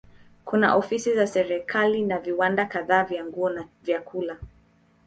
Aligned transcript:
Kuna 0.45 0.75
ofisi 0.75 1.15
za 1.15 1.27
serikali 1.27 2.01
na 2.05 2.19
viwanda 2.19 2.65
kadhaa 2.65 3.03
vya 3.03 3.25
nguo 3.25 3.49
na 3.49 3.65
vyakula. 3.83 4.37